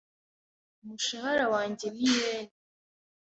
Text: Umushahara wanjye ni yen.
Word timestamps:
Umushahara 0.81 1.45
wanjye 1.53 1.85
ni 1.97 2.05
yen. 2.17 2.47